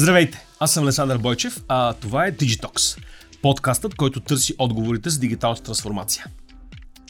[0.00, 2.98] Здравейте, аз съм Александър Бойчев, а това е Digitox,
[3.42, 6.26] подкастът, който търси отговорите за дигиталната трансформация.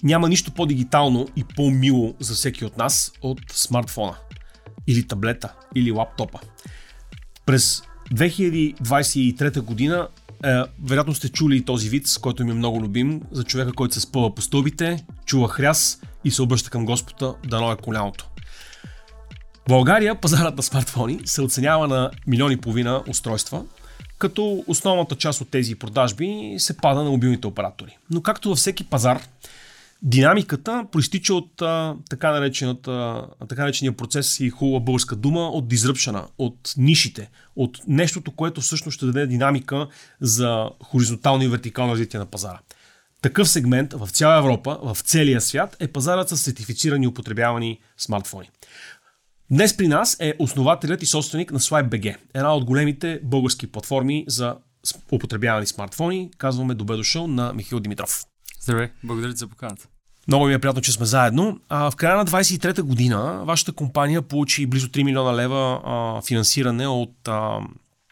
[0.02, 4.14] Няма нищо по-дигитално и по-мило за всеки от нас от смартфона,
[4.86, 6.39] или таблета, или лаптопа.
[7.46, 7.82] През
[8.12, 10.09] 2023 година
[10.45, 13.94] е, вероятно сте чули и този вид, който ми е много любим, за човека, който
[13.94, 18.29] се спъва по стълбите, чува хряс и се обръща към Господа, дано е коляното.
[19.70, 23.64] България пазарът на смартфони се оценява на милиони и половина устройства,
[24.18, 27.98] като основната част от тези продажби се пада на мобилните оператори.
[28.10, 29.22] Но както във всеки пазар,
[30.02, 36.24] динамиката проистича от а, така, наречената, така наречения процес и хубава българска дума от disruption,
[36.38, 39.88] от нишите, от нещото, което всъщност ще даде динамика
[40.20, 42.58] за хоризонтално и вертикално развитие на пазара.
[43.22, 48.50] Такъв сегмент в цяла Европа, в целия свят е пазарът с сертифицирани и употребявани смартфони.
[49.52, 54.56] Днес при нас е основателят и собственик на SwipeBG, една от големите български платформи за
[55.12, 56.30] употребявани смартфони.
[56.38, 58.24] Казваме добре дошъл на Михаил Димитров.
[58.60, 59.86] Здравей, благодаря ти за поканата.
[60.28, 61.60] Много ми е приятно, че сме заедно.
[61.68, 66.86] А, в края на 23-та година вашата компания получи близо 3 милиона лева а, финансиране
[66.86, 67.58] от а,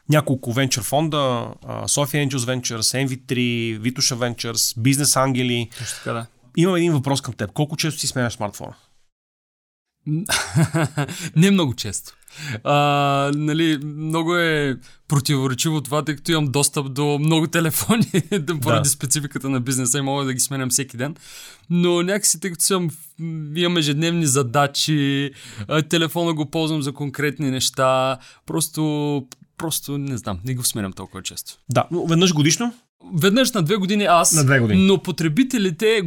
[0.09, 3.35] няколко венчър фонда, а, Sofia Angels Ventures, NV3,
[3.79, 5.71] Vituша Ventures, Бизнес Ангели.
[5.99, 6.27] Така, да.
[6.57, 7.53] Имам един въпрос към теб.
[7.53, 8.75] Колко често си сменяш смартфона?
[11.37, 12.13] Не много често.
[12.65, 12.75] А,
[13.35, 14.77] нали, много е
[15.09, 18.11] противоречиво това, тъй като имам достъп до много телефони,
[18.63, 18.89] поради да.
[18.89, 21.17] спецификата на бизнеса и мога да ги сменям всеки ден.
[21.71, 22.91] Но някакси, тъй като съм,
[23.55, 25.31] имам ежедневни задачи,
[25.89, 31.59] телефона го ползвам за конкретни неща, просто, просто не знам, не го сменям толкова често.
[31.71, 32.75] Да, веднъж годишно?
[33.15, 34.87] Веднъж на две години аз, на две години.
[34.87, 36.03] но потребителите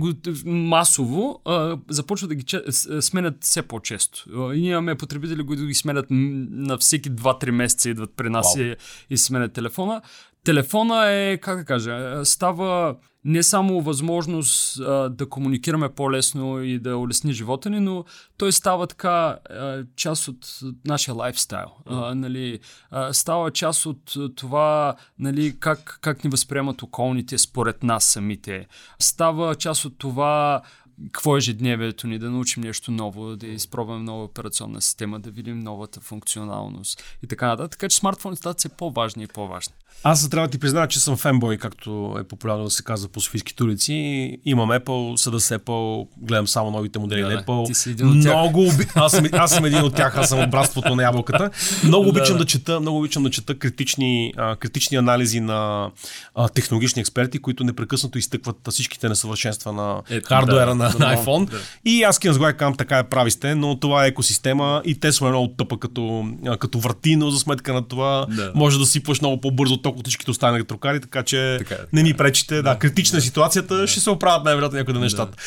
[0.45, 2.61] масово а, започват да ги че,
[3.01, 4.25] сменят все по-често.
[4.35, 8.75] А, имаме потребители, които ги сменят на всеки 2-3 месеца, идват при нас и,
[9.09, 10.01] и сменят телефона.
[10.43, 12.95] Телефона е, как да кажа, става
[13.25, 18.05] не само възможност а, да комуникираме по-лесно и да улесни живота ни, но
[18.37, 21.69] той става така а, част от нашия лайфстайл.
[21.85, 22.59] А, нали,
[22.91, 28.67] а, става част от това нали, как, как ни възприемат околните според нас самите.
[28.99, 30.61] Става част от това
[31.11, 35.59] какво е ежедневието ни, да научим нещо ново, да изпробваме нова операционна система, да видим
[35.59, 37.71] новата функционалност и така нататък.
[37.71, 39.73] Така че смартфоните стават все по-важни и по-важни.
[40.03, 43.21] Аз трябва да ти призная, че съм фенбой, както е популярно да се казва по
[43.21, 43.93] софийски улици.
[44.45, 47.67] Имам Apple, съда с Apple, гледам само новите модели да, на Apple.
[47.67, 48.37] Ти си един от тях.
[48.37, 48.85] Много оби...
[48.95, 51.51] аз, съм, аз съм един от тях, аз съм обратството на ябълката.
[51.83, 52.39] Много обичам да, да.
[52.39, 55.91] да чета, много обичам да чета критични, а, критични анализи на
[56.35, 61.17] а, технологични експерти, които непрекъснато изтъкват всичките несъвършенства на Ето, хардуера да, на, да, на
[61.17, 61.49] iPhone.
[61.49, 61.57] Да.
[61.85, 65.11] И аз кина с казвам, така е прави сте, но това е екосистема и те
[65.11, 66.25] са много тъпа като,
[66.59, 68.51] като врати, но за сметка на това да.
[68.55, 71.87] може да сипваш много по-бързо ток от всичките останали електрокари, така че така, така.
[71.93, 72.55] не ми пречите.
[72.55, 73.21] Да, да критична да.
[73.21, 73.87] ситуацията, да.
[73.87, 75.03] ще се оправят най-вероятно някъде да.
[75.03, 75.37] нещата.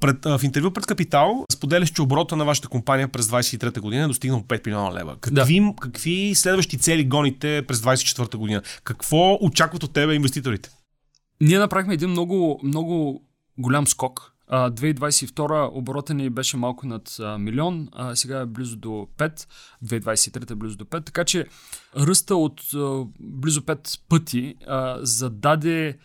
[0.00, 4.08] Пред, в интервю пред Капитал споделяш, че оборота на вашата компания през 23-та година е
[4.08, 5.16] достигнал 5 милиона лева.
[5.20, 5.74] Какви, да.
[5.80, 8.62] какви следващи цели гоните през 24-та година?
[8.84, 10.70] Какво очакват от тебе инвеститорите?
[11.40, 13.22] Ние направихме един много, много
[13.58, 18.88] голям скок 2022 оборота ни беше малко над а, милион, а сега е близо до
[18.88, 19.46] 5,
[19.84, 21.46] 2023 е близо до 5, така че
[21.96, 25.98] ръста от а, близо 5 пъти а, зададе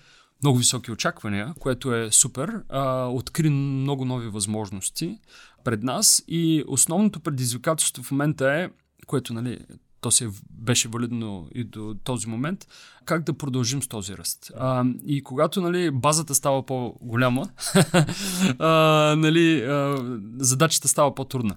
[0.43, 5.19] много високи очаквания, което е супер, а, откри много нови възможности
[5.63, 6.23] пред нас.
[6.27, 8.69] И основното предизвикателство в момента е,
[9.07, 9.59] което нали,
[10.07, 12.67] то се беше валидно и до този момент,
[13.05, 14.51] как да продължим с този ръст.
[14.57, 17.49] А, и когато нали, базата става по-голяма,
[18.59, 18.69] а,
[19.17, 19.97] нали, а,
[20.39, 21.55] задачата става по-трудна.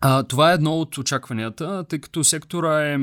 [0.00, 2.98] А, това е едно от очакванията, тъй като сектора е,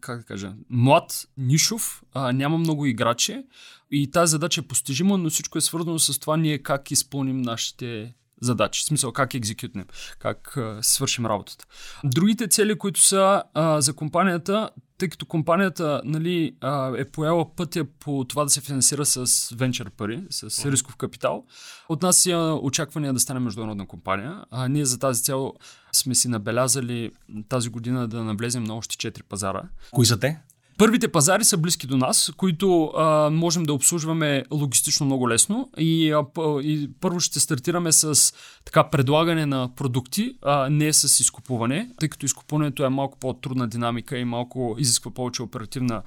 [0.00, 3.44] как да кажа, млад, нишов, а, няма много играчи
[3.90, 8.14] и тази задача е постижима, но всичко е свързано с това ние как изпълним нашите
[8.40, 8.82] задачи.
[8.82, 9.86] В смисъл как екзекютнем,
[10.18, 11.64] как а, свършим работата.
[12.04, 17.84] Другите цели, които са а, за компанията, тъй като компанията нали, а, е поела пътя
[18.00, 20.70] по това да се финансира с венчър пари, с uh-huh.
[20.70, 21.44] рисков капитал,
[21.88, 24.44] от нас има очаквания да стане международна компания.
[24.50, 25.52] А ние за тази цел
[25.92, 27.12] сме си набелязали
[27.48, 29.62] тази година да навлезем на още 4 пазара.
[29.90, 30.40] Кои са те?
[30.78, 36.12] Първите пазари са близки до нас, които а, можем да обслужваме логистично много лесно и,
[36.12, 36.24] а,
[36.62, 38.34] и първо ще стартираме с
[38.64, 44.18] така предлагане на продукти, а не с изкупуване, тъй като изкупуването е малко по-трудна динамика
[44.18, 46.02] и малко изисква повече оперативна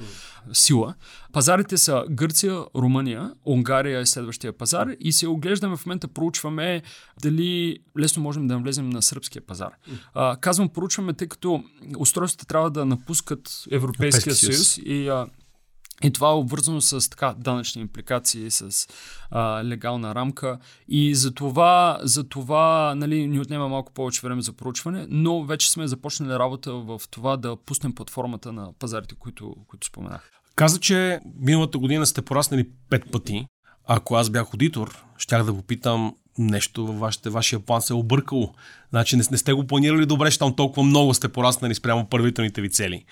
[0.54, 0.94] сила.
[1.33, 6.81] Пазарите са Гърция, Румъния, Унгария е следващия пазар и се оглеждаме в момента, проучваме
[7.21, 9.71] дали лесно можем да навлезем на сръбския пазар.
[10.13, 11.63] А, казвам проучваме, тъй като
[11.98, 15.27] устройствата трябва да напускат Европейския съюз и а,
[16.03, 18.88] и това е обвързано с така данъчни импликации, с
[19.31, 20.59] а, легална рамка.
[20.88, 25.71] И за това, за това нали, ни отнема малко повече време за проучване, но вече
[25.71, 30.31] сме започнали работа в това да пуснем платформата на пазарите, които, които споменах.
[30.56, 33.45] Каза, че миналата година сте пораснали пет пъти.
[33.88, 38.53] Ако аз бях аудитор, щях да попитам нещо във вашите, вашия план се е объркало.
[38.89, 42.69] Значи не, не сте го планирали добре, щом толкова много сте пораснали спрямо първителните ви
[42.69, 43.06] цели.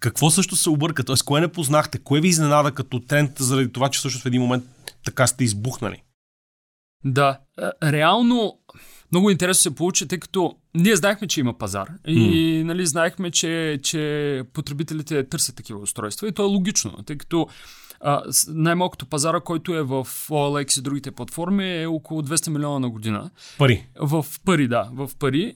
[0.00, 1.04] Какво също се обърка?
[1.04, 1.98] Тоест, кое не познахте?
[1.98, 4.64] Кое ви изненада като тренд заради това, че също в един момент
[5.04, 6.02] така сте избухнали?
[7.04, 7.38] Да,
[7.82, 8.58] е, реално
[9.12, 12.62] много интересно се получи, тъй като ние знаехме, че има пазар и mm.
[12.62, 17.48] нали, знаехме, че, че потребителите търсят такива устройства и то е логично, тъй като
[18.00, 22.90] а, най-малкото пазара, който е в OLX и другите платформи е около 200 милиона на
[22.90, 23.30] година.
[23.58, 23.86] Пари.
[24.00, 25.54] В пари, да, в пари.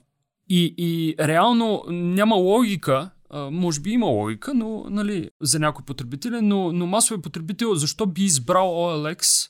[0.48, 6.72] И, и реално няма логика може би има логика, но нали, за някой потребители, но,
[6.72, 9.48] но масовия потребител защо би избрал OLX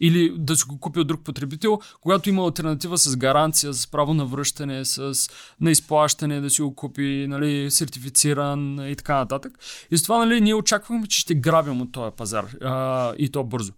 [0.00, 4.14] или да си го купи от друг потребител, когато има альтернатива с гаранция, с право
[4.14, 5.28] на връщане, с
[5.60, 9.58] на изплащане, да си го купи, нали, сертифициран и така нататък.
[9.90, 13.72] И затова нали, ние очакваме, че ще грабим от този пазар а, и то бързо.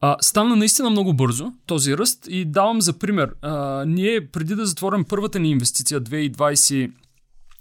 [0.00, 3.34] А, стана наистина много бързо този ръст и давам за пример.
[3.42, 6.92] А, ние преди да затворим първата ни инвестиция 2020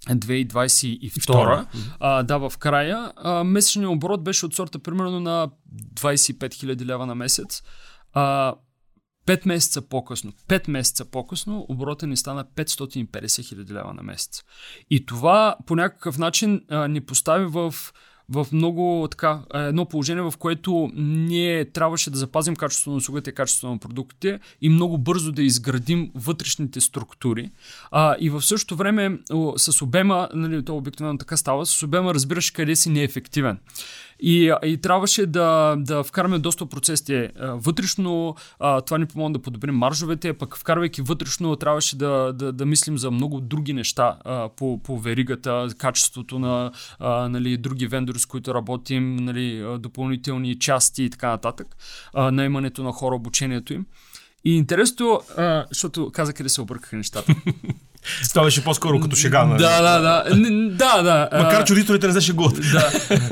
[0.10, 1.66] 2022,
[2.00, 7.06] а, да, в края, а, месечният оборот беше от сорта примерно на 25 000 лева
[7.06, 7.64] на месец.
[8.14, 8.56] А,
[9.26, 14.44] 5 месеца по-късно, 5 месеца по-късно, оборота ни стана 550 хиляди лева на месец.
[14.90, 17.76] И това по някакъв начин а, ни постави в
[18.34, 23.34] в много така, едно положение, в което ние трябваше да запазим качеството на услугата и
[23.34, 27.52] качеството на продуктите и много бързо да изградим вътрешните структури.
[27.92, 29.20] А, и в същото време
[29.58, 33.58] с обема, нали, то обикновено така става, с обема разбираш къде си неефективен.
[34.26, 38.36] И, и трябваше да, да вкараме доста процесите вътрешно.
[38.60, 43.12] Това ни помогна да подобрим маржовете, пък вкарвайки вътрешно трябваше да, да, да мислим за
[43.12, 44.18] много други неща
[44.58, 46.72] по, по веригата, качеството на
[47.30, 51.68] нали, други вендори, с които работим, нали, допълнителни части и така нататък,
[52.14, 53.86] а, наемането на хора, обучението им.
[54.46, 57.36] И интересното, а, защото казах къде се объркаха нещата.
[58.30, 59.46] Това беше по-скоро като шега.
[59.46, 59.62] Нали?
[59.62, 60.24] Да, да, да.
[60.70, 61.44] да, да.
[61.44, 62.60] Макар, че аудиторите не се шегуват.
[62.72, 62.92] Да.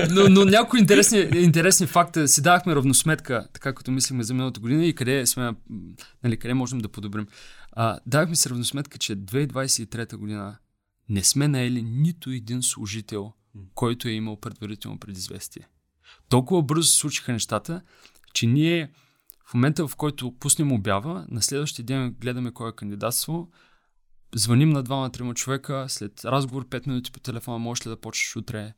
[0.09, 4.85] Но, но някои интересни, интересни факти си давахме равносметка, така като мислихме за миналата година
[4.85, 5.51] и къде сме,
[6.23, 7.27] нали, къде можем да подобрим.
[7.71, 10.57] А, давахме си равносметка, че 2023 година
[11.09, 13.31] не сме наели нито един служител,
[13.75, 15.67] който е имал предварително предизвестие.
[16.29, 17.81] Толкова бързо се случиха нещата,
[18.33, 18.89] че ние
[19.51, 23.47] в момента, в който пуснем обява, на следващия ден гледаме кой е кандидатство,
[24.35, 28.73] звъним на двама-трима човека, след разговор 5 минути по телефона, можеш ли да почнеш утре?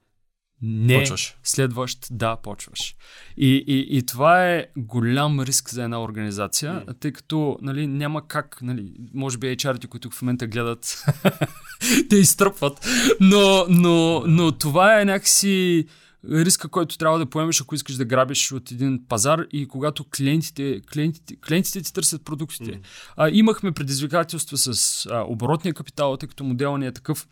[0.65, 1.35] Не, почваш.
[1.43, 2.95] следващ, да, почваш.
[3.37, 6.99] И, и, и това е голям риск за една организация, mm.
[6.99, 11.05] тъй като нали, няма как, нали, може би HR-те, които в момента гледат,
[12.09, 12.87] те изтръпват,
[13.19, 15.85] но, но, но това е някакси
[16.31, 20.81] риска, който трябва да поемеш, ако искаш да грабиш от един пазар и когато клиентите,
[20.93, 22.71] клиентите, клиентите ти търсят продуктите.
[22.71, 22.79] Mm.
[23.17, 27.27] А, имахме предизвикателства с а, оборотния капитал, тъй като моделът ни е такъв,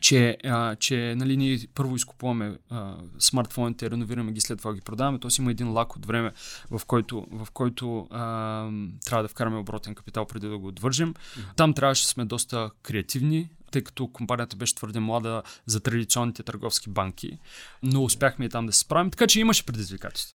[0.00, 5.18] че, а, че нали, ние първо изкупуваме а, смартфоните, реновираме ги, след това ги продаваме.
[5.18, 6.32] Тоест има един лак от време,
[6.70, 8.20] в който, в който а,
[9.04, 11.14] трябва да вкараме оборотен капитал преди да го отвържем.
[11.14, 11.40] Mm.
[11.56, 16.90] Там трябваше да сме доста креативни, тъй като компанията беше твърде млада за традиционните търговски
[16.90, 17.38] банки,
[17.82, 20.32] но успяхме и там да се справим, така че имаше предизвикателства.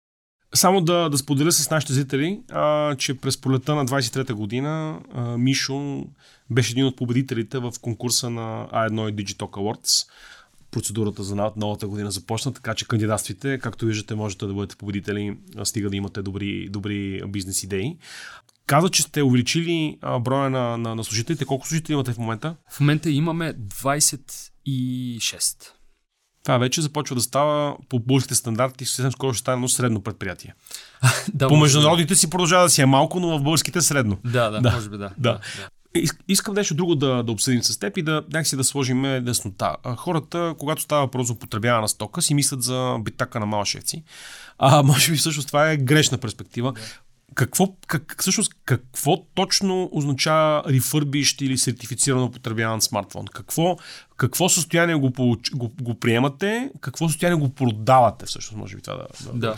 [0.53, 5.37] Само да, да споделя с нашите зрители, а, че през пролета на 23-та година а,
[5.37, 6.05] Мишо
[6.49, 10.07] беше един от победителите в конкурса на A1 и Digitalk Awards.
[10.71, 15.89] Процедурата за новата година започна, така че кандидатствите, както виждате, можете да бъдете победители, стига
[15.89, 17.97] да имате добри, добри бизнес идеи.
[18.67, 21.45] Каза, че сте увеличили а, броя на, на, на служителите.
[21.45, 22.55] Колко служители имате в момента?
[22.71, 24.51] В момента имаме 26.
[26.43, 30.53] Това вече започва да става по българските стандарти, съвсем скоро ще стане едно средно предприятие.
[31.33, 34.17] да, по международните си продължава да си е малко, но в българските средно.
[34.25, 34.71] Да, да, да.
[34.71, 35.11] може би да.
[35.17, 35.31] да.
[35.31, 35.39] да.
[36.27, 39.75] Искам нещо друго да, да обсъдим с теб и да някакси да сложим яснота.
[39.97, 44.03] Хората, когато става въпрос за употребява на стока, си мислят за битака на малшевци.
[44.57, 46.73] А може би всъщност това е грешна перспектива.
[46.73, 46.81] Да
[47.35, 53.25] какво, как, всъщност, какво точно означава рефърбищ или сертифицирано потребяван смартфон?
[53.25, 53.77] Какво,
[54.17, 58.95] какво състояние го, получ, го, го приемате, какво състояние го продавате, всъщност, може би това
[58.95, 59.39] да, да, да.
[59.39, 59.55] да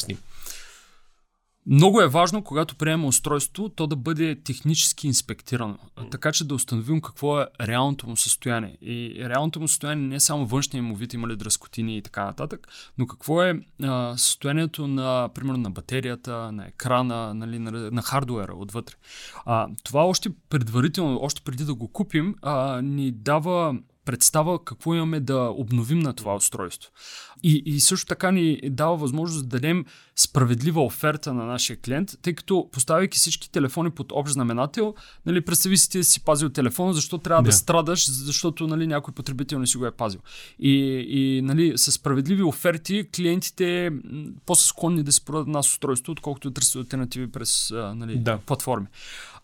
[1.70, 5.78] много е важно, когато приема устройство, то да бъде технически инспектирано,
[6.12, 8.78] така че да установим какво е реалното му състояние.
[8.82, 12.26] И реалното му състояние не е само външния му вид, има ли дръскотини и така
[12.26, 18.02] нататък, но какво е а, състоянието на, примерно, на батерията, на екрана, нали, на, на
[18.02, 18.96] хардуера отвътре.
[19.46, 23.76] А, това още предварително, още преди да го купим, а, ни дава
[24.08, 26.92] представа какво имаме да обновим на това устройство.
[27.44, 32.34] И, и също така ни дава възможност да дадем справедлива оферта на нашия клиент, тъй
[32.34, 36.94] като поставяйки всички телефони под общ знаменател, нали, представи си ти да си пазил телефона,
[36.94, 40.20] защо трябва да, да страдаш, защото нали, някой потребител не си го е пазил.
[40.60, 40.72] И,
[41.10, 43.92] и нали, с справедливи оферти клиентите
[44.46, 48.38] по-са склонни да си продадат нас устройство, отколкото да търсят альтернативи през нали, да.
[48.38, 48.88] платформи.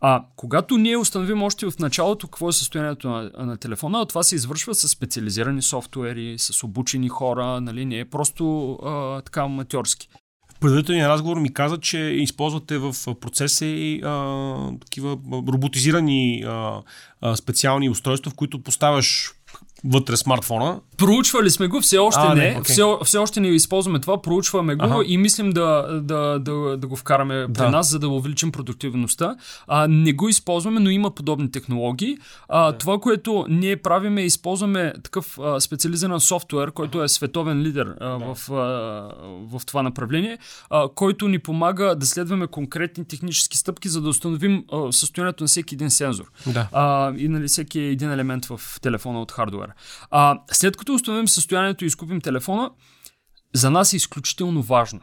[0.05, 4.35] А когато ние установим още в началото какво е състоянието на, на телефона, това се
[4.35, 10.07] извършва с специализирани софтуери, с обучени хора, нали, не е просто а, така аматьорски.
[10.55, 16.81] В предварителния разговор ми каза, че използвате в процеса и а, такива роботизирани а,
[17.21, 19.31] а, специални устройства, в които поставяш
[19.85, 20.79] вътре смартфона.
[20.97, 22.41] Проучвали сме го, все още а, не.
[22.41, 22.63] не okay.
[22.63, 25.03] все, все още не използваме това, проучваме го ага.
[25.07, 27.53] и мислим да, да, да, да го вкараме да.
[27.53, 29.35] при нас, за да увеличим продуктивността.
[29.67, 32.17] А, не го използваме, но има подобни технологии.
[32.49, 32.77] А, да.
[32.77, 38.35] Това, което ние правиме, използваме такъв а, специализиран софтуер, който е световен лидер а, да.
[38.35, 38.53] в, а,
[39.57, 40.37] в това направление,
[40.69, 45.47] а, който ни помага да следваме конкретни технически стъпки, за да установим а, състоянието на
[45.47, 46.25] всеки един сензор.
[46.47, 46.67] Да.
[46.71, 49.31] А, и нали, всеки един елемент в телефона от
[49.73, 50.09] хардуера.
[50.11, 52.71] А, след като установим състоянието и изкупим телефона,
[53.53, 55.01] за нас е изключително важно.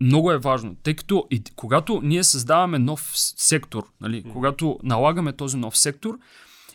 [0.00, 4.32] Много е важно, тъй като и, когато ние създаваме нов сектор, нали, mm.
[4.32, 6.18] когато налагаме този нов сектор,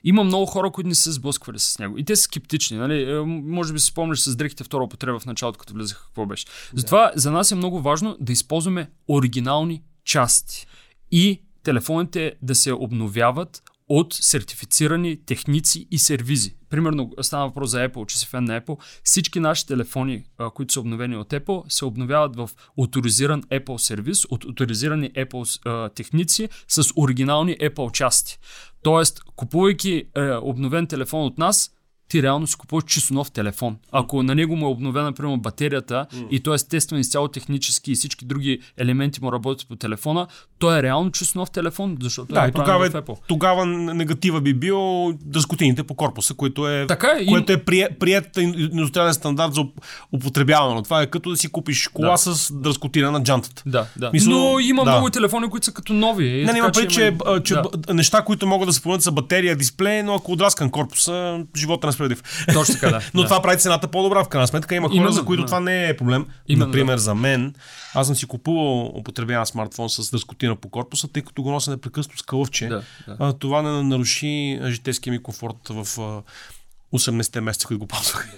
[0.04, 1.98] има много хора, които не се сблъсквали с него.
[1.98, 2.78] И те са скептични.
[2.78, 3.12] Нали?
[3.12, 6.46] Е, може би си спомняш с дрехите втора употреба в началото, като влезаха какво беше.
[6.74, 10.68] Затова за нас е много важно да използваме оригинални части.
[11.12, 16.56] И телефоните да се обновяват от сертифицирани техници и сервизи.
[16.70, 18.78] Примерно става въпрос за Apple, че си фен на Apple.
[19.04, 20.24] Всички наши телефони,
[20.54, 22.50] които са обновени от Apple, се обновяват в
[22.82, 28.40] авторизиран Apple сервис, от авторизирани Apple техници с оригинални Apple части.
[28.84, 31.72] Тоест, купувайки е, обновен телефон от нас,
[32.13, 33.75] ти реално си купуваш чисто нов телефон.
[33.91, 36.29] Ако на него му е обновена, например, батерията mm.
[36.29, 40.27] и той е естествен изцяло технически и всички други елементи му работят по телефона,
[40.60, 43.17] той е реално чисто нов телефон, защото да, е тогава, в Apple.
[43.27, 47.58] тогава негатива би бил дъскотините по корпуса, което е, така е, което е
[48.00, 49.62] прият индустриален стандарт за
[50.12, 50.84] употребяване.
[50.84, 52.17] Това е като да си купиш кола да.
[52.17, 53.63] с дъскотина на джантата.
[53.65, 54.10] Да, да.
[54.13, 54.91] Мисъл, Но има да.
[54.91, 56.43] много телефони, които са като нови.
[56.46, 57.93] Не, няма пред, че, че, че да.
[57.93, 61.93] неща, които могат да се спомнят са батерия, дисплей, но ако отраскан корпуса, живота не
[62.03, 62.45] справедлив.
[62.53, 63.01] Точно така, да.
[63.13, 63.27] Но да.
[63.27, 64.75] това прави цената по-добра в крайна сметка.
[64.75, 65.45] Има хора, Именно, за които да.
[65.45, 66.25] това не е проблем.
[66.48, 67.01] Именно, Например, да.
[67.01, 67.53] за мен,
[67.93, 72.19] аз съм си купувал употребяван смартфон с дъскотина по корпуса, тъй като го нося непрекъснато
[72.19, 72.67] с кълъвче.
[72.67, 73.17] Да, да.
[73.19, 75.98] А, това не наруши житейския ми комфорт в
[76.93, 78.36] 18-те месеца, които го ползвах.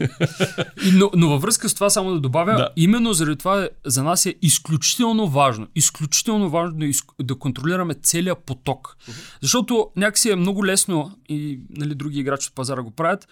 [0.93, 2.69] но, но във връзка с това само да добавя, да.
[2.75, 6.87] именно заради това за нас е изключително важно, изключително важно да,
[7.23, 8.97] да контролираме целият поток.
[9.07, 9.37] Uh-huh.
[9.41, 13.27] Защото някакси е много лесно и нали, други играчи от пазара го правят,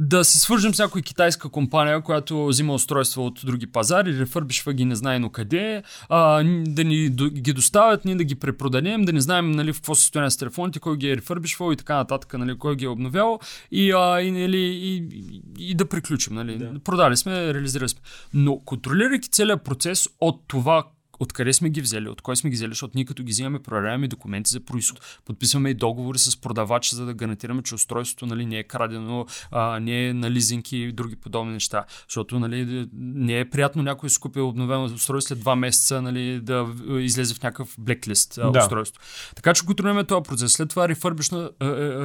[0.00, 4.84] да се свържем с някоя китайска компания, която взима устройства от други пазари, рефърбишва ги
[4.84, 9.20] не знае но къде, а, да ни ги доставят, ние да ги препродадем, да не
[9.20, 12.58] знаем нали, в какво състояние с телефоните, кой ги е рефърбишвал и така нататък, нали,
[12.58, 13.40] кой ги е обновявал
[13.70, 16.34] и, а, и, нали, и, и, и да приключим.
[16.34, 16.58] Нали.
[16.58, 16.78] Да.
[16.84, 18.00] Продали сме, реализирали сме.
[18.34, 20.84] Но контролирайки целият процес от това
[21.20, 24.08] откъде сме ги взели, от кой сме ги взели, защото ние като ги взимаме, проверяваме
[24.08, 28.58] документи за происход, подписваме и договори с продавача, за да гарантираме, че устройството нали, не
[28.58, 31.84] е крадено, а, не е на лизинки и други подобни неща.
[32.08, 36.66] Защото нали, не е приятно някой си купи обновено устройство след два месеца нали, да
[36.88, 38.58] излезе в някакъв блеклист да.
[38.58, 39.02] устройство.
[39.36, 40.52] Така че контролираме този процес.
[40.52, 40.88] След това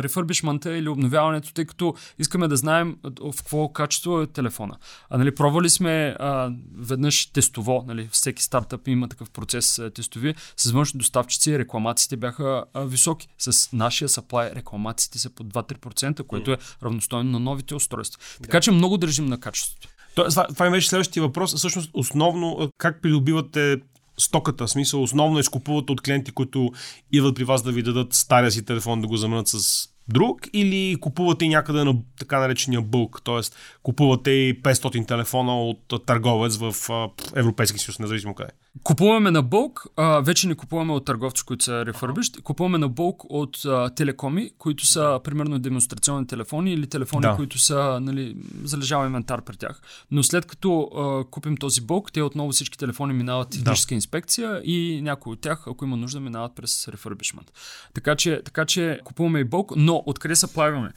[0.04, 4.78] рефърбишмента или обновяването, тъй като искаме да знаем в какво качество е телефона.
[5.10, 10.36] А, нали, пробвали сме а, веднъж тестово, нали, всеки стартъп има има такъв процес тестови,
[10.58, 13.28] с външни доставчици рекламациите бяха а, високи.
[13.38, 18.22] С нашия supply рекламациите са по 2-3%, което е равностойно на новите устройства.
[18.44, 19.88] Така че много държим на качеството.
[20.16, 21.56] Това, това беше следващия въпрос.
[21.56, 23.78] Всъщност, основно, как придобивате
[24.18, 26.72] стоката, в смисъл основно изкупувате от клиенти, които
[27.12, 30.98] идват при вас да ви дадат стария си телефон, да го заменят с друг или
[31.02, 33.42] купувате някъде на така наречения бълк, т.е.
[33.84, 36.76] купувате и 500 телефона от търговец в
[37.36, 38.52] Европейски съюз, независимо къде?
[38.84, 43.24] Купуваме на бълк, а, вече не купуваме от търговци, които са рефърбищ, купуваме на бълк
[43.30, 47.36] от а, телекоми, които са примерно демонстрационни телефони или телефони, да.
[47.36, 49.82] които са, нали, залежава инвентар при тях.
[50.12, 53.96] Но след като а, купим този бълк, те отново всички телефони минават техническа да.
[53.96, 57.52] инспекция и някои от тях, ако има нужда, минават през рефърбишмент.
[57.94, 60.92] Така че, така че купуваме и бълк, но откъде са плаваме?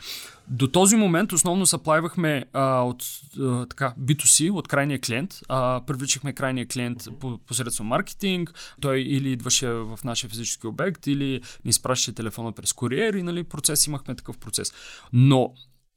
[0.49, 3.05] До този момент основно съплайвахме а, от
[3.41, 5.41] а, така, B2C, от крайния клиент.
[5.49, 8.55] А, привличахме крайния клиент по, посредством маркетинг.
[8.81, 13.45] Той или идваше в нашия физически обект, или ни изпращаше телефона през куриер и нали,
[13.45, 14.73] процес имахме такъв процес.
[15.13, 15.53] Но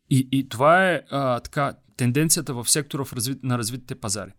[0.10, 4.32] и, и това е а, така тенденцията в сектора в разви, на развитите пазари.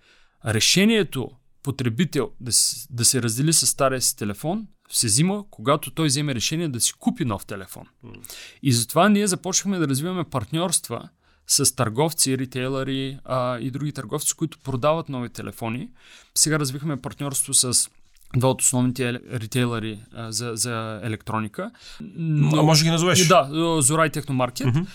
[0.47, 1.31] Решението
[1.62, 2.50] потребител да,
[2.90, 6.93] да се раздели с стария си телефон се взима, когато той вземе решение да си
[6.93, 7.85] купи нов телефон.
[8.05, 8.35] Mm.
[8.62, 11.09] И затова ние започнахме да развиваме партньорства
[11.47, 15.88] с търговци, ритейлери а, и други търговци, които продават нови телефони.
[16.35, 17.90] Сега развихме партньорство с
[18.37, 21.71] два от основните ритейлери а, за, за електроника.
[22.00, 23.26] Но, а може ги назовеш?
[23.26, 23.49] Да,
[23.81, 24.67] Зора и Техномаркет.
[24.67, 24.87] Mm-hmm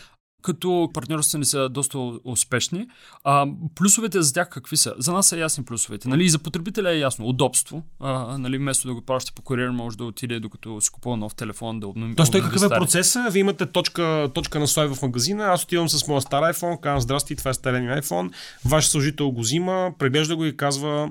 [0.46, 2.88] като партньорства ни са доста успешни.
[3.24, 4.94] А, плюсовете за тях какви са?
[4.98, 6.10] За нас са ясни плюсовете.
[6.10, 6.24] Нали?
[6.26, 7.26] И за потребителя е ясно.
[7.26, 7.84] Удобство.
[8.00, 8.58] А, нали?
[8.58, 11.88] Вместо да го праща по куриер, може да отиде докато си купува нов телефон, да
[11.88, 12.16] обнови.
[12.16, 13.28] Той какъв е процеса?
[13.32, 15.44] Вие имате точка, точка на слой в магазина.
[15.46, 18.32] Аз отивам с моя стар iPhone, казвам здрасти, това е стария iPhone.
[18.66, 21.10] Ваш служител го взима, преглежда го и казва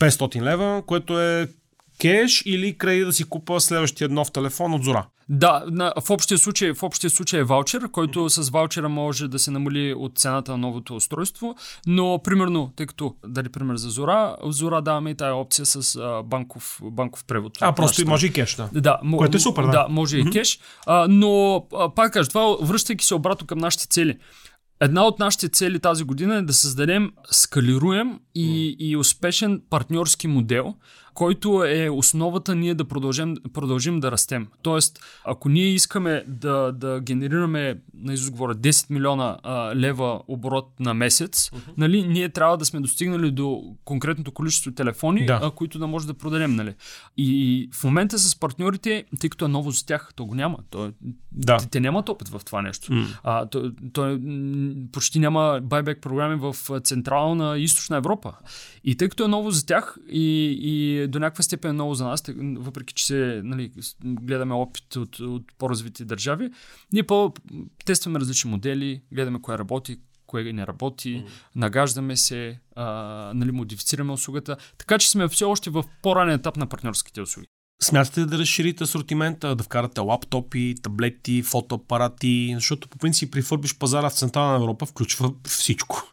[0.00, 1.48] 500 лева, което е
[1.98, 5.06] кеш или кредит да си купа следващия нов телефон от Зора.
[5.30, 9.38] Да, на, в, общия случай, в общия случай е ваучер, който с ваучера може да
[9.38, 14.36] се намали от цената на новото устройство, но примерно, тъй като, дали пример за Зора,
[14.44, 17.58] Зора даваме и тая опция с а, банков, банков превод.
[17.60, 18.68] А, просто и може и кеш, да.
[18.72, 19.70] Да, което е супер, да.
[19.70, 20.28] Да, може mm-hmm.
[20.28, 24.18] и кеш, а, но а, пак кажа, това връщайки се обратно към нашите цели.
[24.80, 30.74] Една от нашите цели тази година е да създадем скалируем и, и успешен партньорски модел,
[31.18, 34.46] който е основата ние да продължим, продължим да растем.
[34.62, 40.94] Тоест, ако ние искаме да, да генерираме, на говоря, 10 милиона а, лева оборот на
[40.94, 41.72] месец, uh-huh.
[41.76, 45.40] нали, ние трябва да сме достигнали до конкретното количество телефони, да.
[45.42, 46.54] а, които да може да продадем.
[46.54, 46.74] Нали.
[47.16, 50.58] И в момента с партньорите, тъй като е ново за тях, то го няма.
[50.70, 50.92] То,
[51.32, 51.56] да.
[51.56, 52.92] те, те нямат опит в това нещо.
[52.92, 53.18] Mm.
[53.22, 54.18] А, то, то,
[54.92, 58.32] почти няма байбек програми в Централна и Източна Европа.
[58.84, 62.04] И тъй като е ново за тях и, и до някаква степен е ново за
[62.04, 62.24] нас,
[62.58, 63.72] въпреки че се, нали,
[64.04, 66.50] гледаме опит от, от по-развити държави,
[66.92, 71.30] ние по-тестваме различни модели, гледаме кое работи, кое не работи, mm.
[71.56, 72.84] нагаждаме се, а,
[73.34, 77.48] нали, модифицираме услугата, така че сме все още в по-ранен етап на партньорските услуги.
[77.82, 84.10] Смятате да разширите асортимента, да вкарате лаптопи, таблети, фотоапарати, защото по принцип при фърбиш пазара
[84.10, 86.12] в Централна Европа включва всичко.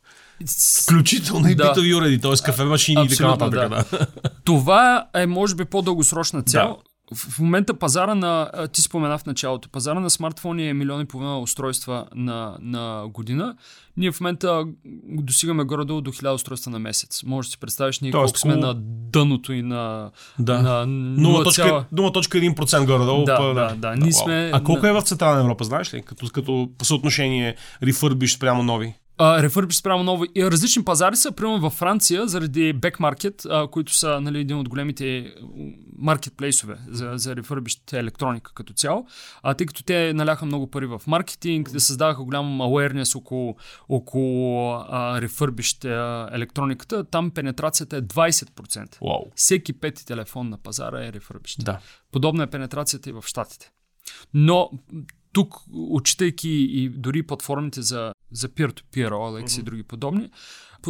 [0.84, 1.70] Включително и да.
[1.70, 2.32] битови уреди, т.е.
[2.46, 3.70] кафемашини и така нататък.
[3.70, 4.08] Да.
[4.46, 6.68] Това е, може би, по-дългосрочна цел.
[6.68, 6.76] Да.
[7.16, 11.40] В момента пазара на, ти спомена в началото, пазара на смартфони е милион и половина
[11.40, 13.56] устройства на, на година.
[13.98, 14.66] Ние в момента
[15.04, 17.24] достигаме горе-долу до 1000 устройства на месец.
[17.24, 18.74] Може да си представиш ние Тоест, колко сме на
[19.12, 20.62] дъното и на, да.
[20.62, 23.26] на 0,1% горе-долу.
[23.26, 23.96] Да, па, да, да.
[23.96, 26.02] Ние сме, а колко е в Централна Европа, знаеш ли?
[26.02, 28.94] Като, като съотношение рефърбиш прямо нови?
[29.22, 30.28] Рефърбиш спрямо нови.
[30.36, 35.36] И различни пазари са, примерно във Франция, заради Market, които са нали, един от големите
[35.98, 39.08] маркетплейсове за, за рефърбищата електроника като цяло.
[39.44, 43.56] А, тъй като те наляха много пари в маркетинг, да създадаха голям awareness около,
[43.90, 45.18] около а,
[46.32, 49.00] електрониката, там пенетрацията е 20%.
[49.00, 49.32] Wow.
[49.36, 51.64] Всеки пети телефон на пазара е рефърбищ.
[51.64, 51.80] Да.
[52.12, 53.72] Подобна е пенетрацията и в Штатите.
[54.34, 54.72] Но
[55.34, 59.60] тук, отчитайки и дори платформите за, за peer-to-peer, OLX mm-hmm.
[59.60, 60.32] и други подобни,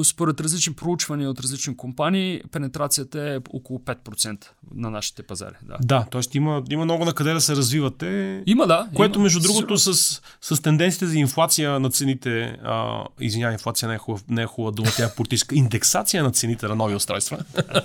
[0.04, 5.54] според различни проучвания от различни компании, пенетрацията е около 5% на нашите пазари.
[5.64, 6.22] Да, да т.е.
[6.38, 8.44] Има, има много на къде да се развивате.
[8.46, 8.88] Има, да.
[8.96, 9.24] Което, има.
[9.24, 14.24] между другото, с, с тенденциите за инфлация на цените, а, извинявай, инфлация не е хубава,
[14.30, 17.38] не е хубава дума, тя е политическа, индексация на цените на нови устройства.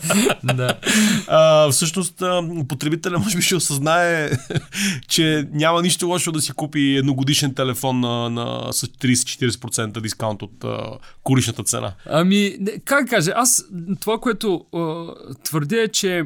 [0.44, 0.74] да.
[1.28, 2.22] а, всъщност,
[2.68, 4.30] потребителя може би ще осъзнае,
[5.08, 10.64] че няма нищо лошо да си купи едногодишен телефон на, на, с 30-40% дискаунт от
[10.64, 11.92] а, куличната цена.
[12.06, 13.64] Ами, как кажа, аз
[14.00, 15.06] това, което а,
[15.44, 16.24] твърдя е, че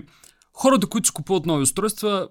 [0.55, 2.29] хората, които си купуват нови устройства,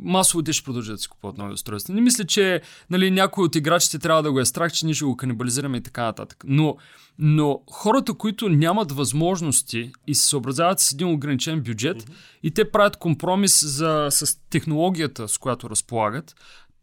[0.00, 1.94] масово те ще продължат да си купуват нови устройства.
[1.94, 5.04] Не мисля, че нали, някой от играчите трябва да го е страх, че ние ще
[5.04, 6.44] го канибализираме и така нататък.
[6.46, 6.76] Но,
[7.18, 12.14] но хората, които нямат възможности и се съобразяват с един ограничен бюджет mm-hmm.
[12.42, 16.34] и те правят компромис за, с технологията, с която разполагат,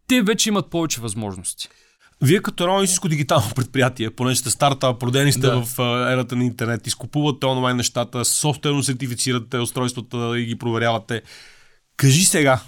[0.07, 1.69] те вече имат повече възможности.
[2.21, 5.61] Вие като едно истинско дигитално предприятие, понеже сте старта, продени сте Да.
[5.61, 5.79] в
[6.11, 11.21] ерата на интернет, изкупувате онлайн нещата, софтуерно сертифицирате устройствата и ги проверявате.
[11.97, 12.59] Кажи сега,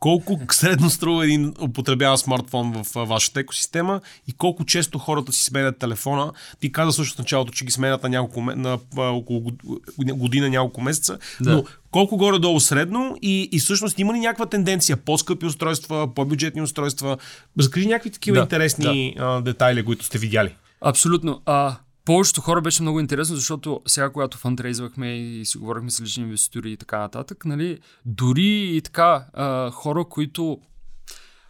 [0.00, 5.44] колко средно струва един употребяван смартфон в а, вашата екосистема и колко често хората си
[5.44, 6.32] сменят телефона.
[6.60, 9.62] Ти каза също в началото, че ги сменят на, няколко, на а, около год-
[9.98, 11.52] година, няколко месеца, Да.
[11.52, 14.96] но колко горе-долу средно и, и всъщност има ли някаква тенденция?
[14.96, 17.16] По-скъпи устройства, по-бюджетни устройства?
[17.58, 20.54] Разкажи някакви такива Да, интересни а, детайли, които сте видяли.
[20.80, 21.42] Абсолютно.
[21.46, 21.76] А,
[22.10, 26.72] повечето хора беше много интересно, защото сега, когато фандрейзвахме и си говорихме с лични инвеститори
[26.72, 30.58] и така нататък, нали, дори и така а, хора, които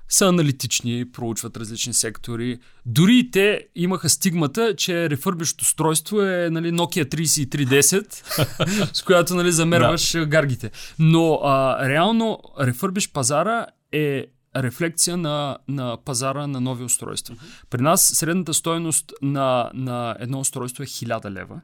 [0.08, 2.58] са аналитични, проучват различни сектори.
[2.86, 9.52] Дори и те имаха стигмата, че рефърбищо устройство е нали, Nokia 3310, с която нали,
[9.52, 10.26] замерваш да.
[10.26, 10.70] гаргите.
[10.98, 17.36] Но а, реално рефърбиш пазара е рефлекция на, на пазара на нови устройства.
[17.70, 21.60] При нас средната стоеност на, на едно устройство е 1000 лева.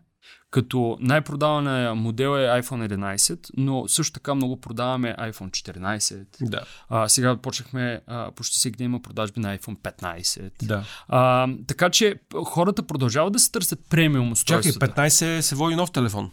[0.51, 6.27] Като най-продавания модел е iPhone 11, но също така много продаваме iPhone 14.
[6.41, 6.65] Да.
[6.89, 10.51] А, сега почнахме, а, почти всеки ден има продажби на iPhone 15.
[10.63, 10.85] да.
[11.09, 15.09] А, така че хората продължават да се търсят премиум Чакай, устройствата.
[15.09, 16.31] 15 се води нов телефон.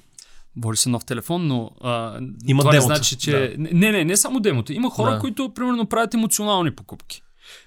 [0.58, 2.89] Води се нов телефон, но а, Има това демота.
[2.89, 3.56] не значи, че...
[3.58, 4.74] Не, не, не само демото.
[4.74, 5.20] Има хора, Да.
[5.20, 7.22] които, примерно, правят емоционални покупки.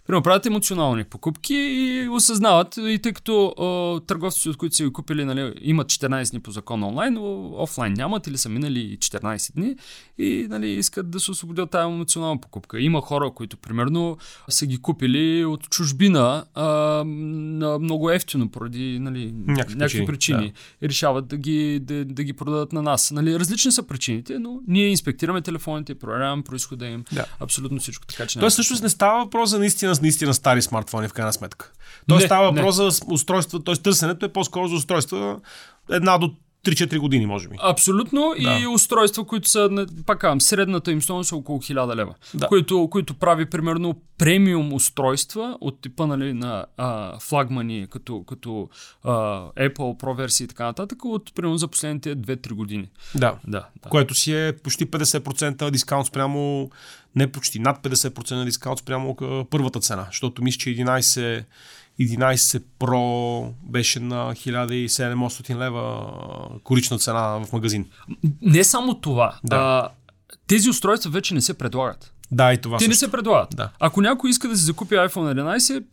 [0.06, 4.92] Примерно, правят емоционални покупки и осъзнават, и тъй като а, търговците, от които са ги
[4.92, 7.18] купили, нали, имат 14 дни по закон онлайн,
[7.56, 9.76] офлайн нямат или са минали 14 дни
[10.18, 12.80] и нали, искат да се освободят тази емоционална покупка.
[12.80, 14.16] Има хора, които, примерно,
[14.48, 16.66] са ги купили от чужбина а,
[17.04, 20.52] на много ефтино, поради нали, Някакви някакви причини, причини.
[20.82, 23.10] И решават да ги, да, да ги продадат на нас.
[23.10, 27.04] Нали, различни са причините, но ние инспектираме телефоните, проверяваме происхода им.
[27.12, 27.26] Да.
[27.40, 28.06] Абсолютно всичко.
[28.06, 31.72] Така, че Тоест всъщност не става въпрос за наистина, наистина стари смартфони в крайна сметка.
[32.10, 33.76] Не, става въпрос за устройства, т.е.
[33.76, 35.40] търсенето е по-скоро за устройства
[35.90, 36.34] една до
[36.66, 37.56] 3-4 години, може би.
[37.62, 38.34] Абсолютно.
[38.42, 38.58] Да.
[38.62, 42.14] И устройства, които са, пак казвам, средната им стойност е около 1000 лева.
[42.34, 42.46] Да.
[42.46, 48.68] Които, които прави примерно премиум устройства от типа нали, на а, флагмани, като, като
[49.04, 49.10] а,
[49.50, 52.88] Apple Pro версии и така нататък, от примерно за последните 2-3 години.
[53.14, 53.38] Да.
[53.46, 53.88] Да, да.
[53.88, 56.70] Което си е почти 50% дискаунт спрямо,
[57.16, 59.16] не почти, над 50% дискаунт спрямо
[59.50, 61.44] първата цена, защото мисля, че 11,
[62.00, 66.10] 11 Pro беше на 1700 лева
[66.64, 67.86] корична цена в магазин.
[68.42, 69.38] Не само това.
[69.44, 69.56] Да.
[69.56, 69.88] А,
[70.46, 72.12] тези устройства вече не се предлагат.
[72.30, 73.06] Да, и това Те не също.
[73.06, 73.48] се предлагат.
[73.56, 73.70] Да.
[73.80, 75.84] Ако някой иска да си закупи iPhone 11,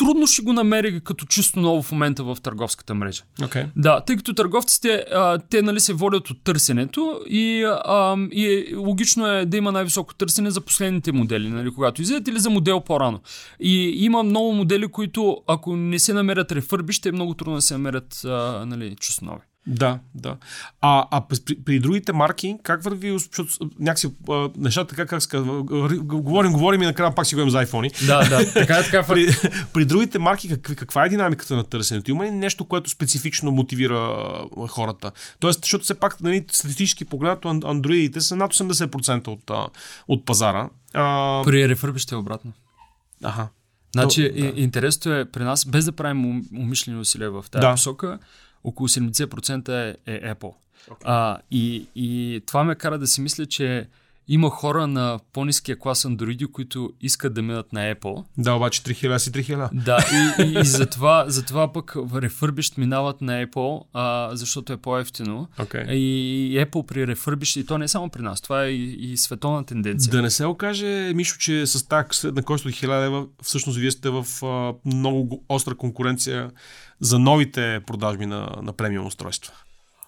[0.00, 3.22] трудно ще го намери като чисто ново в момента в търговската мрежа.
[3.40, 3.66] Okay.
[3.76, 9.26] Да, тъй като търговците, а, те нали се водят от търсенето и, а, и логично
[9.26, 13.20] е да има най-високо търсене за последните модели, нали, когато излизат или за модел по-рано.
[13.60, 17.62] И има много модели, които ако не се намерят рефърби, ще е много трудно да
[17.62, 19.49] се намерят а, нали, чисто нови.
[19.66, 20.36] Да, да.
[20.80, 25.42] А, а при, при, другите марки, как върви, защото някакси а, нещата така, как г-
[25.98, 28.06] говорим, говорим и накрая пак си говорим за iPhone.
[28.06, 29.02] Да, да, така е така.
[29.08, 29.28] При,
[29.72, 32.10] при другите марки, как, каква е динамиката на търсенето?
[32.10, 33.98] Има ли нещо, което специфично мотивира
[34.56, 35.10] а, хората?
[35.40, 39.66] Тоест, защото все пак, нали, статистически погледнато, ан- андроидите са над 80% от, а,
[40.08, 40.68] от пазара.
[40.94, 42.52] А, При рефърби ще е обратно.
[43.24, 43.48] Аха.
[43.92, 44.52] Значи, То- да.
[44.56, 47.72] интересното е при нас, без да правим ум- умишлени усилия в тази да.
[47.72, 48.18] посока,
[48.64, 50.54] около 70% е, е Apple.
[50.90, 51.02] Okay.
[51.04, 53.88] А, и, и това ме кара да си мисля, че
[54.32, 58.24] има хора на по-низкия клас андроиди, които искат да минат на Apple.
[58.38, 59.68] Да, обаче 3000 си 3000.
[59.72, 65.48] Да, и, и, и затова, затова пък рефърбищ минават на Apple, а, защото е по-ефтино.
[65.58, 65.90] Okay.
[65.92, 69.16] И Apple при рефърбищ, и то не е само при нас, това е и, и
[69.16, 70.10] световна тенденция.
[70.10, 73.90] Да не се окаже, Мишо, че с тази средна кост от 1000 лева, всъщност вие
[73.90, 76.50] сте в а, много го- остра конкуренция
[77.00, 79.52] за новите продажби на, на премиум устройства.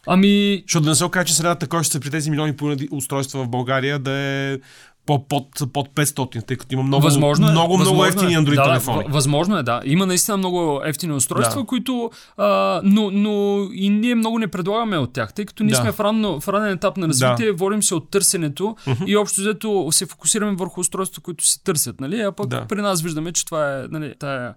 [0.06, 3.48] Ами, Защото да не се окаже, че средната кост при тези милиони и устройства в
[3.48, 4.58] България да е
[5.06, 8.36] по, под, под 500, тъй като има много, възможно е, много, много възможно ефтини е.
[8.36, 9.04] Android да, телефони.
[9.08, 9.80] Възможно е, да.
[9.84, 11.66] Има наистина много ефтини устройства, Да.
[11.66, 12.10] които.
[12.36, 15.80] А, но, но и ние много не предлагаме от тях, тъй като ние Да.
[15.80, 19.88] сме в, ранно, в ранен етап на развитие, водим се от търсенето и общо взето
[19.90, 22.00] се фокусираме върху устройства, които се търсят.
[22.00, 22.20] Нали?
[22.20, 22.66] А пък Да.
[22.66, 24.54] при нас виждаме, че това е нали, тая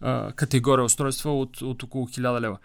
[0.00, 2.58] а, категория устройства от, от около 1000 лева.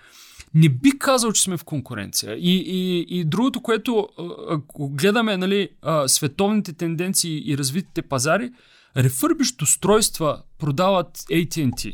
[0.53, 2.35] Не би казал, че сме в конкуренция.
[2.35, 4.09] И, и, и другото, което
[4.49, 5.69] ако гледаме нали,
[6.07, 8.51] световните тенденции и развитите пазари,
[8.97, 11.93] рефърбищ устройства продават AT&T,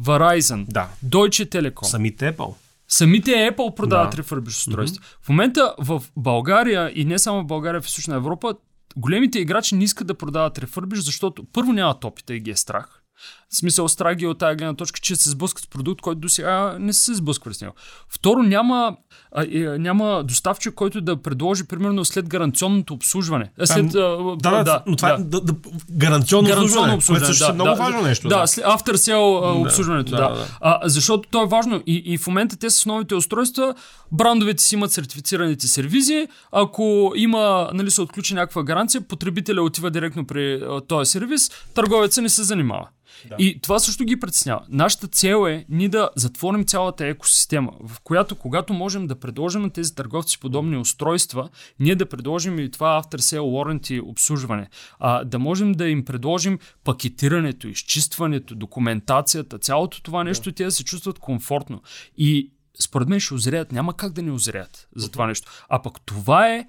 [0.00, 0.88] Verizon, Да.
[1.06, 1.84] Deutsche Telekom.
[1.84, 2.54] Самите Apple.
[2.88, 4.16] Самите Apple продават Да.
[4.16, 5.04] рефърбищ устройства.
[5.04, 5.24] Mm-hmm.
[5.24, 8.54] В момента в България и не само в България, в Източна Европа,
[8.96, 13.02] големите играчи не искат да продават рефърбиш, защото първо нямат опита и ги е страх.
[13.50, 16.76] В смисъл, страги от тази гледна точка, че се сблъскат с продукт, който до сега
[16.78, 17.74] не са се сблъсквали с него.
[18.08, 18.96] Второ, няма,
[19.32, 23.50] а, е, няма доставчик, който да предложи, примерно, след гаранционното обслужване.
[23.60, 25.14] А, след, да, да, да, но това да.
[25.14, 25.54] е да, да,
[25.90, 28.28] гаранционно, гаранционно обслужване, обслужване, което да, е много да, важно нещо.
[28.28, 28.46] Да, да.
[28.46, 30.16] after sale да, обслужването, да.
[30.16, 30.34] да.
[30.34, 30.46] да.
[30.60, 31.82] А, защото то е важно.
[31.86, 33.74] И, и в момента те с новите устройства,
[34.12, 36.28] брандовете си имат сертифицираните сервизи.
[36.52, 42.28] Ако има, нали, се отключи някаква гаранция, потребителя отива директно при този сервис, търговеца не
[42.28, 42.88] се занимава.
[43.28, 43.36] Да.
[43.38, 44.60] И това също ги притеснява.
[44.68, 49.70] Нашата цел е ни да затворим цялата екосистема, в която когато можем да предложим на
[49.70, 51.48] тези търговци подобни устройства,
[51.80, 56.58] ние да предложим и това After Sale Warranty обслужване, а, да можем да им предложим
[56.84, 60.54] пакетирането, изчистването, документацията, цялото това нещо, да.
[60.54, 61.82] те да се чувстват комфортно.
[62.16, 65.50] И според мен ще озреят, няма как да не озреят за това нещо.
[65.68, 66.66] А пък това е,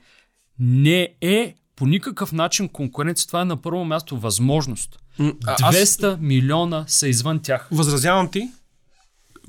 [0.59, 3.27] не е по никакъв начин конкуренция.
[3.27, 4.99] Това е на първо място възможност.
[5.19, 6.19] 200 аз...
[6.19, 7.67] милиона са извън тях.
[7.71, 8.51] Възразявам ти.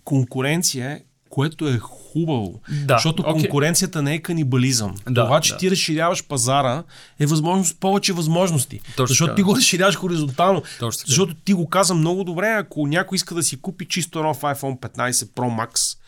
[0.05, 2.61] Конкуренция е, което е хубаво.
[2.85, 3.33] Да, защото okay.
[3.33, 4.95] конкуренцията не е канибализъм.
[5.09, 5.59] Да, Това, че да.
[5.59, 6.83] ти разширяваш пазара,
[7.21, 8.81] е възможност, повече възможности.
[8.97, 10.63] Точно защото ти го разширяваш хоризонтално.
[10.79, 14.41] Точно защото ти го каза много добре, ако някой иска да си купи чисто нов
[14.41, 15.99] iPhone 15 Pro Max,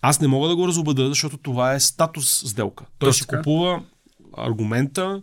[0.00, 2.84] аз не мога да го разобеда, защото това е статус сделка.
[2.98, 3.82] Той Точно си купува
[4.36, 5.22] аргумента,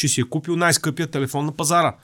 [0.00, 1.96] че си е купил най-скъпия телефон на пазара.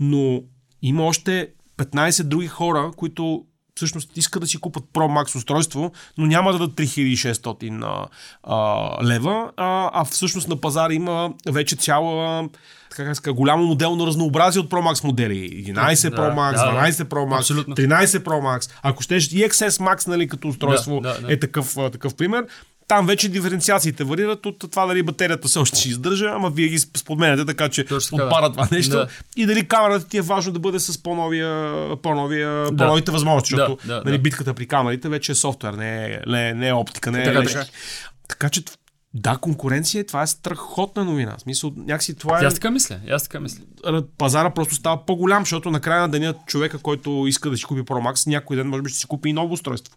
[0.00, 0.42] Но
[0.82, 6.26] има още 15 други хора, които всъщност искат да си купат Pro Max устройство, но
[6.26, 8.06] няма да дадат 3600 а,
[8.42, 12.48] а, лева, а, а всъщност на пазара има вече цяла
[12.90, 15.64] така ска, голямо моделно разнообразие от Pro Max модели.
[15.64, 17.76] 11 да, Pro Max, да, 12 Pro Max, абсолютно.
[17.76, 18.70] 13 Pro Max.
[18.82, 21.32] Ако щеш и XS Max, нали, като устройство да, да, да.
[21.32, 22.46] е такъв, такъв пример.
[22.88, 26.78] Там вече диференциациите варират от това дали батерията все още ще издържа, ама вие ги
[26.78, 28.96] сподменяте така, че отпара това нещо.
[28.96, 29.08] Да.
[29.36, 32.76] И дали камерата ти е важно да бъде с по-новия, по-новия, да.
[32.76, 34.22] по-новите възможности, защото да, да, нали, да.
[34.22, 37.42] битката при камерите вече е софтуер, не е, не, не е оптика, не е така,
[37.42, 37.64] така.
[38.28, 38.62] така че
[39.14, 41.36] да, конкуренция, това е страхотна новина.
[41.38, 42.44] В смисъл, някакси това е...
[42.44, 43.62] Аз така мисля, аз така мисля.
[44.18, 48.12] Пазара просто става по-голям, защото накрая на деня човека, който иска да си купи Pro
[48.12, 49.96] Max, някой ден може би ще си купи и ново устройство.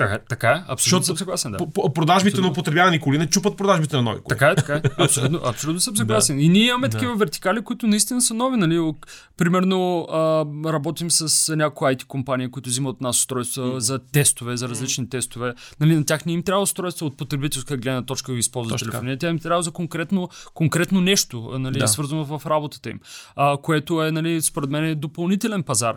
[0.00, 1.52] Така, така абсолютно съм съгласен.
[1.52, 1.58] Да.
[1.94, 2.42] Продажбите абсолютно.
[2.42, 4.28] на употребявани коли не чупат продажбите на нови коли.
[4.28, 4.82] Така е, така е.
[4.98, 6.36] Абсолютно, абсолютно съм съгласен.
[6.36, 6.42] да.
[6.42, 7.18] И ние имаме такива да.
[7.18, 8.56] вертикали, които наистина са нови.
[8.56, 8.92] Нали?
[9.36, 13.78] Примерно а, работим с някои IT компания, които взимат от нас устройства mm.
[13.78, 15.10] за тестове, за различни mm.
[15.10, 15.54] тестове.
[15.80, 19.18] Нали, на тях не им трябва устройства от потребителска гледна точка да използват телефони.
[19.18, 21.88] Тя им трябва за конкретно, конкретно нещо, нали, да.
[21.88, 23.00] свързано в работата им.
[23.36, 25.96] А, което е, нали, според мен, е допълнителен пазар.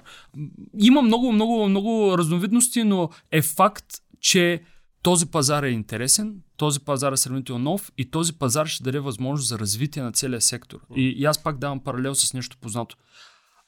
[0.80, 3.86] Има много, много, много разновидности, но е факт,
[4.24, 4.64] че
[5.02, 9.48] този пазар е интересен, този пазар е сравнително нов и този пазар ще даде възможност
[9.48, 10.80] за развитие на целия сектор.
[10.96, 12.98] И, и аз пак давам паралел с нещо познато.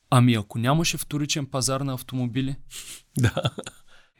[0.09, 2.55] Ами ако нямаше вторичен пазар на автомобили,
[3.17, 3.33] да.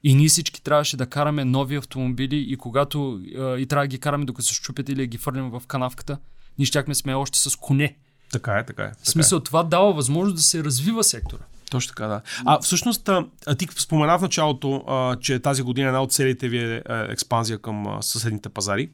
[0.04, 3.22] И ние всички трябваше да караме нови автомобили и когато
[3.60, 6.18] и трябва да ги караме докато се щупят или ги фърлим в канавката,
[6.58, 7.98] ние щяхме сме още с коне.
[8.32, 8.92] Така е, така е.
[8.92, 9.44] Така в смисъл, е.
[9.44, 11.44] това дава възможност да се развива сектора.
[11.72, 12.22] Точно така, да.
[12.46, 13.26] А всъщност, а,
[13.58, 17.58] ти спомена в началото, а, че тази година една от целите ви е, е експанзия
[17.58, 18.90] към а, съседните пазари.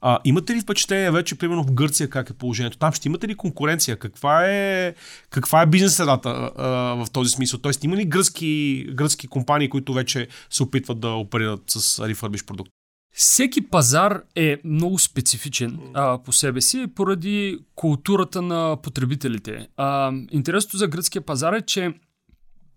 [0.00, 2.78] А, имате ли впечатление вече, примерно в Гърция, как е положението?
[2.78, 3.96] Там ще имате ли конкуренция?
[3.96, 4.94] Каква е,
[5.30, 6.50] каква е бизнес средата
[6.96, 7.60] в този смисъл?
[7.60, 12.70] Тоест, има ли гръцки, гръцки компании, които вече се опитват да оперират с рефърбиш продукт?
[13.14, 19.68] Всеки пазар е много специфичен а, по себе си, поради културата на потребителите.
[19.76, 21.94] А, интересното за гръцкия пазар е, че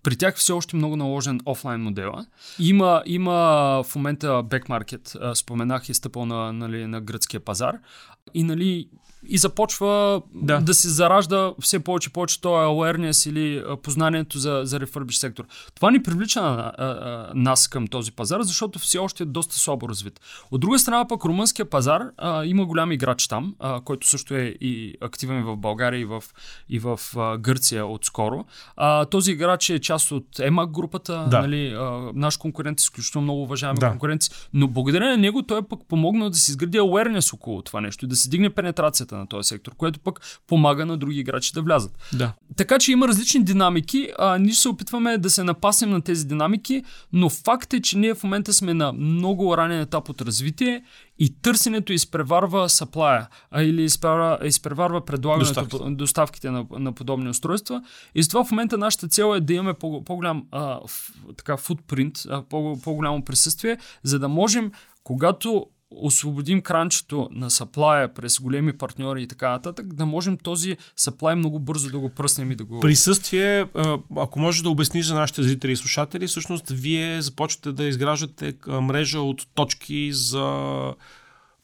[0.05, 2.25] при тях все още много наложен офлайн модела.
[2.59, 3.33] Има, има
[3.83, 4.27] в момента
[4.67, 7.75] market, споменах и стъпал на, нали, на гръцкия пазар.
[8.33, 8.87] И нали,
[9.27, 10.59] и започва да.
[10.59, 15.45] да се заражда все повече повече този awareness или познанието за, за рефърбиш сектор.
[15.75, 19.89] Това ни привлича а, а, нас към този пазар, защото все още е доста слабо
[19.89, 20.19] развит.
[20.51, 24.55] От друга страна пък румънския пазар а, има голям играч там, а, който също е
[24.61, 26.23] и активен в България и в,
[26.69, 28.45] и в а, Гърция отскоро.
[28.77, 31.41] А, този играч е част от EMAG групата, да.
[31.41, 33.89] нали, а, наш конкурент, изключително много уважаваме да.
[33.89, 37.81] конкуренти, но благодарение на него той е пък помогнал да се изгради awareness около това
[37.81, 41.51] нещо и да се дигне пенетрацията на този сектор, което пък помага на други играчи
[41.53, 41.91] да влязат.
[42.13, 42.33] Да.
[42.55, 44.09] Така че има различни динамики.
[44.19, 48.13] А, ние се опитваме да се напаснем на тези динамики, но факт е, че ние
[48.13, 50.83] в момента сме на много ранен етап от развитие
[51.19, 55.95] и търсенето изпреварва саплая, а или изпреварва, изпреварва предлагането, Доставки.
[55.95, 57.83] доставките на, на подобни устройства.
[58.15, 60.79] И затова в момента нашата цел е да имаме по, по-голям а,
[61.37, 64.71] така, футпринт, а, по, по-голямо присъствие, за да можем,
[65.03, 65.65] когато
[66.01, 71.59] освободим кранчето на саплая през големи партньори и така нататък, да можем този саплай много
[71.59, 72.79] бързо да го пръснем и да го...
[72.79, 73.67] Присъствие,
[74.17, 79.19] ако може да обясниш за нашите зрители и слушатели, всъщност вие започвате да изграждате мрежа
[79.19, 80.73] от точки за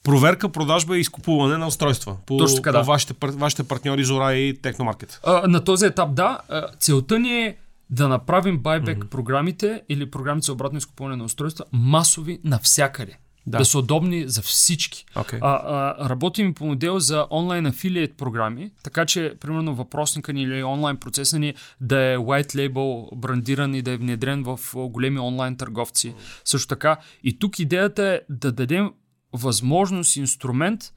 [0.03, 2.81] проверка, продажба и изкупуване на устройства по, Точно така, да.
[2.81, 5.19] вашите, вашите партньори Зора и Техномаркет.
[5.23, 6.39] А, на този етап, да.
[6.79, 7.55] Целта ни е
[7.89, 9.09] да направим байбек mm-hmm.
[9.09, 13.17] програмите или програмите за обратно изкупуване на устройства масови навсякъде.
[13.47, 13.57] Да.
[13.57, 15.05] да са удобни за всички.
[15.15, 15.39] Okay.
[15.41, 20.63] А, а, работим по модел за онлайн афилиет програми, така че, примерно, въпросника ни или
[20.63, 25.57] онлайн процеса ни да е white label брандиран и да е внедрен в големи онлайн
[25.57, 26.13] търговци.
[26.45, 26.97] Също така.
[27.23, 28.91] И тук идеята е да дадем
[29.33, 30.93] възможност, инструмент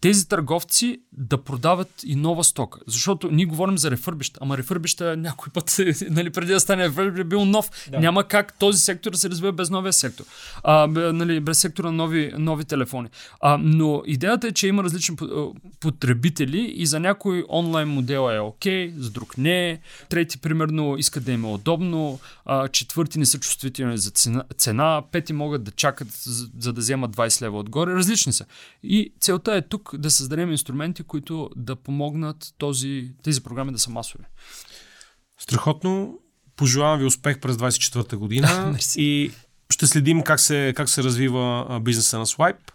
[0.00, 2.80] тези търговци да продават и нова стока.
[2.86, 5.76] Защото ние говорим за рефърбища, ама рефърбища някой път,
[6.10, 7.70] нали, преди да стане рефърбищ, е бил нов.
[7.90, 8.00] Да.
[8.00, 10.24] Няма как този сектор да се развие без новия сектор.
[10.62, 13.08] А, нали, без сектора на нови, нови телефони.
[13.40, 15.16] А, но идеята е, че има различни
[15.80, 19.78] потребители и за някой онлайн модел е окей, за друг не е.
[20.08, 22.18] Трети, примерно, искат да им е удобно.
[22.44, 25.02] А, четвърти не са чувствителни за цена, цена.
[25.12, 27.94] Пети могат да чакат, за, за да вземат 20 лева отгоре.
[27.94, 28.44] Различни са.
[28.82, 33.90] И целта е тук да създадем инструменти, които да помогнат този, тези програми да са
[33.90, 34.24] масови.
[35.38, 36.18] Страхотно.
[36.56, 39.30] Пожелавам ви успех през 24-та година и
[39.70, 42.70] ще следим как се, как се развива бизнеса на Swipe.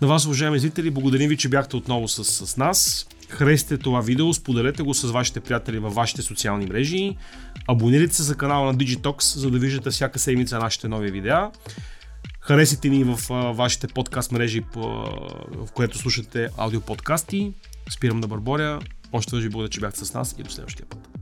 [0.00, 3.08] На вас, уважаеми зрители, благодарим ви, че бяхте отново с, с нас.
[3.28, 7.16] Харесайте това видео, споделете го с вашите приятели във вашите социални мрежи.
[7.68, 11.50] Абонирайте се за канала на Digitox, за да виждате всяка седмица нашите нови видеа.
[12.48, 17.52] Харесайте ни в а, вашите подкаст мрежи, в което слушате аудиоподкасти.
[17.90, 18.80] Спирам да бърборя.
[19.12, 21.17] Още веднъж ви благодаря, че бяхте с нас и до следващия път.